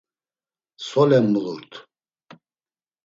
[0.87, 1.73] Solen mulurt?